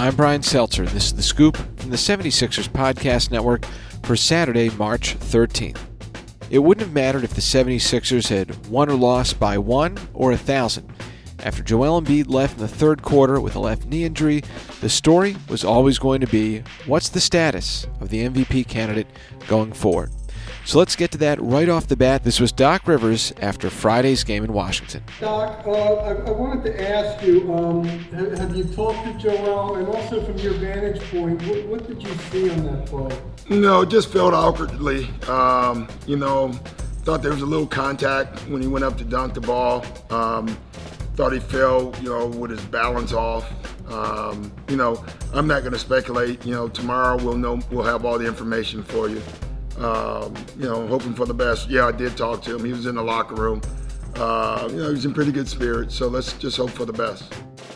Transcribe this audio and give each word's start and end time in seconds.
I'm 0.00 0.16
Brian 0.16 0.42
Seltzer. 0.42 0.84
and 0.84 0.92
This 0.92 1.08
is 1.08 1.12
The 1.12 1.22
Scoop 1.22 1.58
from 1.78 1.90
the 1.90 1.98
76ers 1.98 2.70
Podcast 2.70 3.30
Network 3.30 3.66
for 4.02 4.16
Saturday, 4.16 4.70
March 4.70 5.18
13th. 5.18 5.76
It 6.48 6.60
wouldn't 6.60 6.86
have 6.86 6.94
mattered 6.94 7.22
if 7.22 7.34
the 7.34 7.42
76ers 7.42 8.28
had 8.28 8.66
won 8.68 8.88
or 8.88 8.94
lost 8.94 9.38
by 9.38 9.58
one 9.58 9.98
or 10.14 10.32
a 10.32 10.38
thousand. 10.38 10.90
After 11.40 11.62
Joel 11.62 12.00
Embiid 12.00 12.30
left 12.30 12.54
in 12.54 12.60
the 12.60 12.66
third 12.66 13.02
quarter 13.02 13.42
with 13.42 13.56
a 13.56 13.60
left 13.60 13.84
knee 13.84 14.04
injury, 14.04 14.42
the 14.80 14.88
story 14.88 15.36
was 15.50 15.64
always 15.64 15.98
going 15.98 16.22
to 16.22 16.26
be 16.26 16.62
what's 16.86 17.10
the 17.10 17.20
status 17.20 17.86
of 18.00 18.08
the 18.08 18.26
MVP 18.26 18.68
candidate 18.68 19.06
going 19.48 19.70
forward? 19.70 20.10
So 20.64 20.78
let's 20.78 20.96
get 20.96 21.10
to 21.12 21.18
that 21.18 21.40
right 21.40 21.68
off 21.68 21.86
the 21.86 21.96
bat. 21.96 22.24
This 22.24 22.40
was 22.40 22.52
Doc 22.52 22.86
Rivers 22.86 23.32
after 23.40 23.70
Friday's 23.70 24.24
game 24.24 24.44
in 24.44 24.52
Washington. 24.52 25.02
Doc, 25.20 25.66
uh, 25.66 25.70
I, 25.70 26.12
I, 26.12 26.30
wanted 26.30 26.64
to 26.64 26.90
ask 26.90 27.24
you 27.24 27.52
um, 27.52 27.84
have, 27.84 28.38
have, 28.38 28.56
you 28.56 28.64
talked 28.64 29.04
to 29.04 29.18
Joel? 29.18 29.76
And 29.76 29.88
also, 29.88 30.24
from 30.24 30.36
your 30.38 30.54
vantage 30.54 31.00
point, 31.10 31.42
what, 31.42 31.66
what 31.66 31.88
did 31.88 32.02
you 32.02 32.14
see 32.30 32.50
on 32.50 32.64
that 32.64 32.86
play? 32.86 33.18
No, 33.48 33.84
just 33.84 34.12
felt 34.12 34.34
awkwardly. 34.34 35.08
Um, 35.28 35.88
you 36.06 36.16
know, 36.16 36.52
thought 37.02 37.22
there 37.22 37.32
was 37.32 37.42
a 37.42 37.46
little 37.46 37.66
contact 37.66 38.38
when 38.48 38.62
he 38.62 38.68
went 38.68 38.84
up 38.84 38.96
to 38.98 39.04
dunk 39.04 39.34
the 39.34 39.40
ball. 39.40 39.84
Um, 40.10 40.46
thought 41.14 41.32
he 41.32 41.40
fell, 41.40 41.94
you 42.00 42.10
know, 42.10 42.26
with 42.26 42.50
his 42.50 42.64
balance 42.66 43.12
off. 43.12 43.50
Um, 43.90 44.52
you 44.68 44.76
know, 44.76 45.04
I'm 45.34 45.46
not 45.46 45.60
going 45.60 45.72
to 45.72 45.78
speculate. 45.78 46.44
You 46.46 46.54
know, 46.54 46.68
tomorrow 46.68 47.16
we'll 47.16 47.36
know. 47.36 47.60
We'll 47.70 47.84
have 47.84 48.04
all 48.04 48.18
the 48.18 48.26
information 48.26 48.82
for 48.82 49.08
you. 49.08 49.20
Um, 49.78 50.34
you 50.58 50.64
know, 50.64 50.86
hoping 50.86 51.14
for 51.14 51.26
the 51.26 51.34
best. 51.34 51.70
Yeah, 51.70 51.86
I 51.86 51.92
did 51.92 52.16
talk 52.16 52.42
to 52.42 52.56
him. 52.56 52.64
He 52.64 52.72
was 52.72 52.86
in 52.86 52.94
the 52.94 53.02
locker 53.02 53.34
room. 53.34 53.62
Uh, 54.16 54.68
you 54.70 54.76
know, 54.76 54.92
he's 54.92 55.04
in 55.04 55.14
pretty 55.14 55.32
good 55.32 55.48
spirits. 55.48 55.94
So 55.94 56.08
let's 56.08 56.32
just 56.34 56.56
hope 56.56 56.70
for 56.70 56.84
the 56.84 56.92
best. 56.92 57.32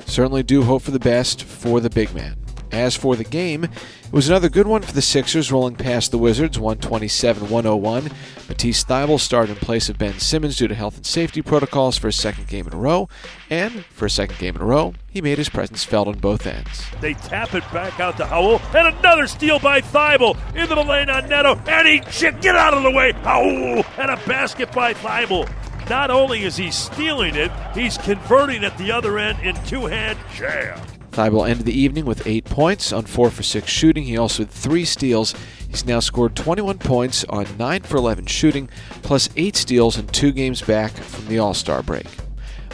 Certainly 0.07 0.43
do 0.43 0.63
hope 0.63 0.83
for 0.83 0.91
the 0.91 0.99
best 0.99 1.45
for 1.45 1.81
the 1.81 1.91
big 1.91 2.15
man. 2.15 2.37
As 2.75 2.97
for 2.97 3.15
the 3.15 3.23
game, 3.23 3.63
it 3.63 3.71
was 4.11 4.29
another 4.29 4.49
good 4.49 4.67
one 4.67 4.83
for 4.83 4.93
the 4.93 5.01
Sixers, 5.01 5.53
rolling 5.53 5.77
past 5.77 6.11
the 6.11 6.19
Wizards 6.19 6.59
127 6.59 7.49
101. 7.49 8.11
Matisse 8.49 8.83
Thybulle 8.83 9.21
started 9.21 9.53
in 9.53 9.59
place 9.65 9.89
of 9.89 9.97
Ben 9.97 10.19
Simmons 10.19 10.57
due 10.57 10.67
to 10.67 10.75
health 10.75 10.97
and 10.97 11.07
safety 11.07 11.41
protocols 11.41 11.97
for 11.97 12.09
a 12.09 12.13
second 12.13 12.49
game 12.49 12.67
in 12.67 12.73
a 12.73 12.77
row, 12.77 13.09
and 13.49 13.85
for 13.87 14.07
a 14.07 14.11
second 14.11 14.41
game 14.41 14.57
in 14.57 14.61
a 14.61 14.65
row, 14.65 14.93
he 15.09 15.23
made 15.23 15.39
his 15.39 15.49
presence 15.49 15.85
felt 15.85 16.09
on 16.09 16.19
both 16.19 16.49
ends. 16.49 16.85
They 17.01 17.15
tap 17.15 17.55
it 17.55 17.63
back 17.73 18.01
out 18.01 18.17
to 18.17 18.27
Howard, 18.27 18.61
and 18.75 18.89
another 18.89 19.29
steal 19.29 19.61
by 19.61 19.81
Thybulle 19.81 20.37
into 20.57 20.75
the 20.75 20.83
lane 20.83 21.09
on 21.09 21.29
Neto, 21.29 21.55
and 21.69 21.87
he 21.87 22.01
get 22.01 22.57
out 22.57 22.75
of 22.75 22.83
the 22.83 22.91
way, 22.91 23.13
Howard, 23.13 23.87
and 23.99 24.11
a 24.11 24.17
basket 24.27 24.73
by 24.73 24.95
Thybulle. 24.95 25.49
Not 25.89 26.11
only 26.11 26.43
is 26.43 26.57
he 26.57 26.73
stealing 26.73 27.37
it, 27.37 27.53
he's 27.73 27.99
converting 27.99 28.65
at 28.65 28.77
the 28.79 28.91
other 28.91 29.17
end 29.17 29.39
in 29.45 29.55
two-hand 29.65 30.19
jam. 30.35 30.81
Thybulle 31.15 31.49
ended 31.49 31.65
the 31.65 31.79
evening 31.79 32.07
with 32.07 32.27
eight 32.27 32.45
points 32.45 32.93
on 32.93 33.05
four 33.05 33.31
for 33.31 33.45
six 33.45 33.69
shooting. 33.71 34.03
He 34.03 34.19
also 34.19 34.43
had 34.43 34.51
three 34.51 34.85
steals. 34.85 35.33
He's 35.69 35.87
now 35.87 36.01
scored 36.01 36.35
21 36.35 36.79
points 36.79 37.25
on 37.29 37.47
nine 37.57 37.83
for 37.83 37.99
11 37.99 38.27
shooting, 38.27 38.69
plus 39.03 39.29
eight 39.37 39.55
steals 39.55 39.97
in 39.97 40.09
two 40.09 40.33
games 40.33 40.61
back 40.61 40.91
from 40.91 41.29
the 41.29 41.39
All 41.39 41.55
Star 41.55 41.85
break. 41.85 42.07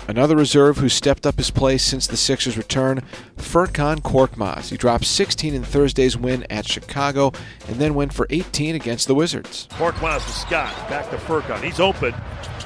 Another 0.09 0.37
reserve 0.37 0.79
who 0.79 0.89
stepped 0.89 1.27
up 1.27 1.37
his 1.37 1.51
play 1.51 1.77
since 1.77 2.07
the 2.07 2.17
Sixers' 2.17 2.57
return, 2.57 3.03
Furkan 3.37 4.01
Korkmaz. 4.01 4.71
He 4.71 4.77
dropped 4.79 5.05
16 5.05 5.55
in 5.55 5.63
Thursday's 5.63 6.17
win 6.17 6.45
at 6.49 6.67
Chicago 6.67 7.33
and 7.69 7.77
then 7.77 7.95
went 7.95 8.15
for 8.15 8.27
18 8.31 8.75
against 8.75 9.07
the 9.07 9.15
Wizards. 9.15 9.69
Korkmaz 9.73 10.25
to 10.25 10.33
Scott, 10.33 10.75
back 10.89 11.11
to 11.11 11.17
Furkan. 11.17 11.63
He's 11.63 11.79
open. 11.79 12.15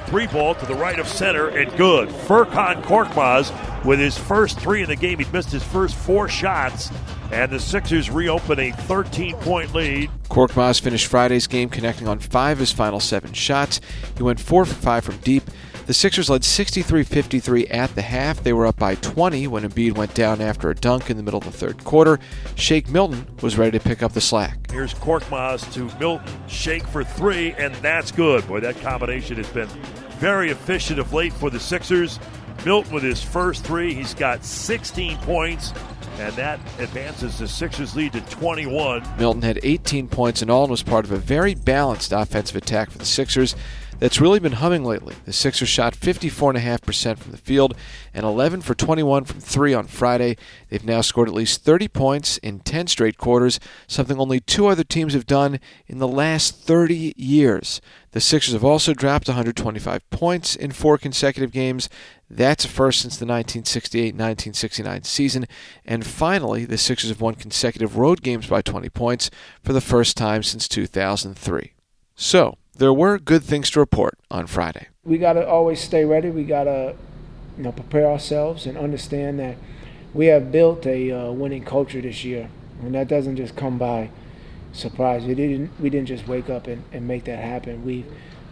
Three 0.07 0.27
ball 0.27 0.55
to 0.55 0.65
the 0.65 0.73
right 0.73 0.97
of 0.97 1.07
center 1.07 1.49
and 1.49 1.69
good. 1.77 2.07
Furkan 2.09 2.81
Korkmaz 2.83 3.51
with 3.85 3.99
his 3.99 4.17
first 4.17 4.59
three 4.59 4.81
in 4.81 4.89
the 4.89 4.95
game. 4.95 5.19
He'd 5.19 5.31
missed 5.31 5.51
his 5.51 5.63
first 5.63 5.95
four 5.95 6.27
shots, 6.27 6.91
and 7.31 7.51
the 7.51 7.59
Sixers 7.59 8.09
reopen 8.09 8.59
a 8.59 8.71
13 8.71 9.35
point 9.37 9.73
lead. 9.73 10.09
Korkmaz 10.29 10.81
finished 10.81 11.07
Friday's 11.07 11.47
game 11.47 11.69
connecting 11.69 12.07
on 12.07 12.19
five 12.19 12.57
of 12.57 12.59
his 12.59 12.71
final 12.71 12.99
seven 12.99 13.33
shots. 13.33 13.79
He 14.17 14.23
went 14.23 14.39
four 14.39 14.65
for 14.65 14.73
five 14.73 15.05
from 15.05 15.17
deep. 15.17 15.43
The 15.85 15.93
Sixers 15.93 16.31
led 16.31 16.43
63 16.43 17.03
53 17.03 17.67
at 17.67 17.93
the 17.93 18.01
half. 18.01 18.41
They 18.41 18.53
were 18.53 18.65
up 18.65 18.77
by 18.77 18.95
20 18.95 19.45
when 19.47 19.69
Embiid 19.69 19.95
went 19.95 20.15
down 20.15 20.41
after 20.41 20.71
a 20.71 20.75
dunk 20.75 21.11
in 21.11 21.17
the 21.17 21.21
middle 21.21 21.37
of 21.37 21.45
the 21.45 21.51
third 21.51 21.83
quarter. 21.83 22.19
Shake 22.55 22.89
Milton 22.89 23.27
was 23.43 23.55
ready 23.55 23.77
to 23.77 23.83
pick 23.83 24.01
up 24.01 24.13
the 24.13 24.21
slack. 24.21 24.71
Here's 24.71 24.95
Korkmaz 24.95 25.71
to 25.73 25.95
Milton. 25.99 26.27
Shake 26.47 26.87
for 26.87 27.03
three, 27.03 27.51
and 27.53 27.75
that's 27.75 28.11
good. 28.11 28.47
Boy, 28.47 28.61
that 28.61 28.81
combination 28.81 29.37
has 29.37 29.47
been 29.49 29.67
very 30.17 30.49
efficient 30.49 30.97
of 30.97 31.13
late 31.13 31.33
for 31.33 31.51
the 31.51 31.59
Sixers. 31.59 32.19
Milton 32.63 32.93
with 32.93 33.03
his 33.03 33.21
first 33.21 33.63
three, 33.63 33.93
he's 33.93 34.13
got 34.13 34.43
16 34.43 35.17
points, 35.19 35.73
and 36.19 36.33
that 36.35 36.59
advances 36.79 37.39
the 37.39 37.47
Sixers' 37.47 37.95
lead 37.95 38.13
to 38.13 38.21
21. 38.21 39.03
Milton 39.17 39.41
had 39.41 39.59
18 39.63 40.07
points 40.07 40.41
in 40.41 40.49
all 40.49 40.63
and 40.63 40.71
was 40.71 40.83
part 40.83 41.05
of 41.05 41.11
a 41.11 41.17
very 41.17 41.55
balanced 41.55 42.11
offensive 42.11 42.55
attack 42.55 42.89
for 42.89 42.97
the 42.97 43.05
Sixers 43.05 43.55
that's 43.99 44.19
really 44.19 44.39
been 44.39 44.53
humming 44.53 44.83
lately. 44.83 45.15
The 45.25 45.33
Sixers 45.33 45.69
shot 45.69 45.95
54.5% 45.95 47.17
from 47.17 47.31
the 47.31 47.37
field 47.37 47.75
and 48.13 48.25
11 48.25 48.61
for 48.61 48.75
21 48.75 49.25
from 49.25 49.39
three 49.39 49.73
on 49.73 49.87
Friday. 49.87 50.37
They've 50.69 50.83
now 50.83 51.01
scored 51.01 51.29
at 51.29 51.33
least 51.33 51.63
30 51.63 51.87
points 51.87 52.37
in 52.39 52.59
10 52.59 52.87
straight 52.87 53.17
quarters, 53.17 53.59
something 53.87 54.19
only 54.19 54.39
two 54.39 54.67
other 54.67 54.83
teams 54.83 55.13
have 55.13 55.25
done 55.25 55.59
in 55.87 55.99
the 55.99 56.07
last 56.07 56.61
30 56.61 57.13
years. 57.15 57.81
The 58.11 58.21
Sixers 58.21 58.53
have 58.53 58.63
also 58.63 58.93
dropped 58.93 59.27
125 59.27 60.09
points 60.09 60.55
in 60.55 60.71
four 60.71 60.97
consecutive 60.97 61.51
games. 61.51 61.89
That's 62.29 62.63
a 62.63 62.69
first 62.69 63.01
since 63.01 63.17
the 63.17 63.25
1968 63.25 64.13
1969 64.13 65.03
season. 65.03 65.45
And 65.83 66.05
finally, 66.05 66.65
the 66.65 66.77
Sixers 66.77 67.09
have 67.09 67.21
won 67.21 67.35
consecutive 67.35 67.97
road 67.97 68.21
games 68.21 68.47
by 68.47 68.61
20 68.61 68.89
points 68.89 69.29
for 69.63 69.73
the 69.73 69.81
first 69.81 70.15
time 70.15 70.43
since 70.43 70.67
2003. 70.67 71.73
So, 72.15 72.57
there 72.77 72.93
were 72.93 73.17
good 73.17 73.43
things 73.43 73.69
to 73.71 73.79
report 73.79 74.17
on 74.29 74.47
Friday. 74.47 74.87
We 75.03 75.17
got 75.17 75.33
to 75.33 75.47
always 75.47 75.79
stay 75.79 76.05
ready. 76.05 76.29
We 76.29 76.43
got 76.43 76.65
to 76.65 76.95
you 77.57 77.63
know, 77.63 77.71
prepare 77.71 78.07
ourselves 78.07 78.65
and 78.65 78.77
understand 78.77 79.39
that 79.39 79.57
we 80.13 80.27
have 80.27 80.51
built 80.51 80.85
a 80.85 81.11
uh, 81.11 81.31
winning 81.31 81.63
culture 81.63 82.01
this 82.01 82.23
year. 82.23 82.49
And 82.81 82.93
that 82.95 83.07
doesn't 83.07 83.37
just 83.37 83.55
come 83.55 83.77
by 83.77 84.09
surprise. 84.73 85.23
We 85.23 85.35
didn't, 85.35 85.71
we 85.79 85.89
didn't 85.89 86.07
just 86.07 86.27
wake 86.27 86.49
up 86.49 86.67
and, 86.67 86.83
and 86.91 87.07
make 87.07 87.23
that 87.25 87.39
happen. 87.39 87.85
We 87.85 88.05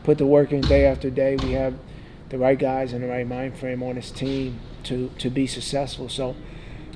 put 0.04 0.18
the 0.18 0.26
work 0.26 0.52
in 0.52 0.62
day 0.62 0.86
after 0.86 1.10
day. 1.10 1.36
We 1.36 1.52
have 1.52 1.76
the 2.30 2.38
right 2.38 2.58
guys 2.58 2.94
and 2.94 3.04
the 3.04 3.08
right 3.08 3.28
mind 3.28 3.58
frame 3.58 3.84
on 3.84 3.96
this 3.96 4.12
team 4.12 4.60
to, 4.84 5.12
to 5.20 5.30
be 5.30 5.48
successful. 5.48 6.08
So, 6.10 6.36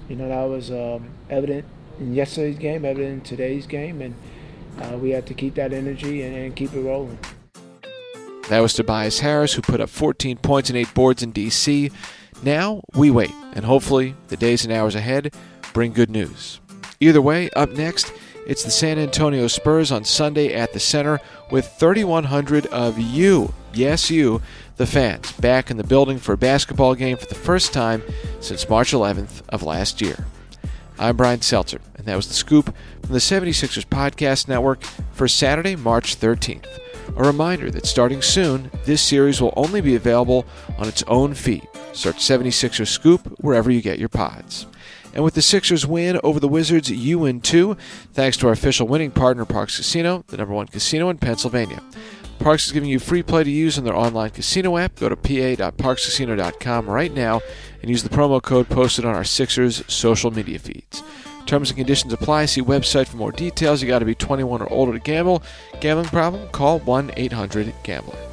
you 0.08 0.16
know, 0.16 0.30
that 0.30 0.44
was 0.44 0.72
um, 0.72 1.10
evident 1.30 1.66
in 2.00 2.14
yesterday's 2.14 2.58
game, 2.58 2.86
evident 2.86 3.14
in 3.14 3.22
today's 3.22 3.68
game. 3.68 4.02
And 4.02 4.16
uh, 4.82 4.98
we 4.98 5.12
have 5.12 5.26
to 5.26 5.34
keep 5.34 5.56
that 5.56 5.74
energy 5.74 6.24
and, 6.24 6.36
and 6.36 6.56
keep 6.56 6.74
it 6.74 6.82
rolling. 6.82 7.18
That 8.50 8.60
was 8.60 8.74
Tobias 8.74 9.20
Harris, 9.20 9.54
who 9.54 9.62
put 9.62 9.82
up 9.82 9.90
14 9.90 10.38
points 10.38 10.70
and 10.70 10.78
8 10.78 10.94
boards 10.94 11.22
in 11.22 11.32
D.C. 11.32 11.92
Now 12.44 12.82
we 12.96 13.12
wait, 13.12 13.32
and 13.54 13.66
hopefully 13.66 14.16
the 14.30 14.38
days 14.38 14.64
and 14.64 14.74
hours 14.74 14.96
ahead 14.96 15.34
bring 15.74 15.92
good 15.92 16.10
news. 16.10 16.62
Either 17.00 17.22
way, 17.22 17.50
up 17.52 17.72
next, 17.72 18.12
it's 18.48 18.64
the 18.64 18.72
San 18.72 18.98
Antonio 18.98 19.48
Spurs 19.48 19.92
on 19.92 20.06
Sunday 20.06 20.54
at 20.54 20.72
the 20.72 20.80
Center 20.80 21.20
with 21.52 21.68
3,100 21.68 22.68
of 22.68 22.98
you, 22.98 23.54
yes, 23.74 24.10
you, 24.10 24.42
the 24.78 24.88
fans, 24.88 25.32
back 25.34 25.70
in 25.70 25.76
the 25.76 25.84
building 25.84 26.18
for 26.18 26.32
a 26.32 26.38
basketball 26.38 26.96
game 26.96 27.18
for 27.18 27.26
the 27.26 27.36
first 27.36 27.74
time 27.74 28.02
since 28.40 28.70
March 28.70 28.94
11th 28.94 29.42
of 29.50 29.64
last 29.64 30.02
year. 30.02 30.26
I'm 31.00 31.16
Brian 31.16 31.42
Seltzer, 31.42 31.80
and 31.96 32.08
that 32.08 32.16
was 32.16 32.28
the 32.28 32.34
scoop 32.34 32.74
from 33.04 33.14
the 33.14 33.20
76ers 33.20 33.86
Podcast 33.86 34.48
Network 34.48 34.82
for 35.12 35.28
Saturday, 35.28 35.76
March 35.76 36.20
13th. 36.20 36.66
A 37.16 37.24
reminder 37.24 37.70
that 37.70 37.86
starting 37.86 38.24
soon, 38.24 38.72
this 38.86 39.02
series 39.02 39.40
will 39.40 39.54
only 39.56 39.80
be 39.80 39.94
available 39.94 40.48
on 40.80 40.88
its 40.88 41.04
own 41.04 41.36
feed. 41.36 41.68
Search 41.94 42.18
76ers 42.18 42.88
Scoop 42.88 43.40
wherever 43.40 43.70
you 43.70 43.82
get 43.82 44.00
your 44.00 44.10
pods. 44.10 44.66
And 45.14 45.24
with 45.24 45.36
the 45.36 45.42
Sixers 45.44 45.86
win 45.86 46.20
over 46.24 46.40
the 46.40 46.48
Wizards, 46.48 46.90
you 46.90 47.20
win 47.20 47.42
too, 47.42 47.78
thanks 48.14 48.36
to 48.38 48.48
our 48.48 48.54
official 48.54 48.88
winning 48.88 49.12
partner, 49.12 49.46
Parx 49.46 49.78
Casino, 49.78 50.24
the 50.28 50.38
number 50.38 50.54
one 50.56 50.68
casino 50.68 51.10
in 51.10 51.20
Pennsylvania. 51.20 51.82
Parx 52.40 52.68
is 52.68 52.72
giving 52.72 52.90
you 52.90 53.00
free 53.00 53.24
play 53.24 53.44
to 53.44 53.50
use 53.50 53.78
on 53.78 53.84
their 53.84 53.96
online 53.96 54.30
casino 54.30 54.78
app. 54.78 54.96
Go 54.96 55.10
to 55.10 55.16
pa.parxcasino.com 55.16 56.90
right 56.90 57.14
now 57.14 57.42
and 57.82 57.90
use 57.90 58.04
the 58.04 58.10
promo 58.10 58.42
code 58.42 58.70
posted 58.70 59.06
on 59.06 59.16
our 59.16 59.24
Sixers 59.24 59.84
social 59.88 60.32
media 60.32 60.60
feeds. 60.60 61.04
Terms 61.46 61.70
and 61.70 61.78
conditions 61.78 62.12
apply. 62.12 62.46
See 62.46 62.62
website 62.62 63.08
for 63.08 63.18
more 63.18 63.32
details. 63.32 63.82
You 63.82 63.88
got 63.88 64.00
to 64.00 64.06
be 64.06 64.16
21 64.16 64.62
or 64.62 64.72
older 64.72 64.94
to 64.94 65.00
gamble. 65.00 65.42
Gambling 65.80 66.10
problem? 66.10 66.50
Call 66.50 66.80
1 66.80 67.12
800 67.16 67.74
GAMBLER. 67.84 68.27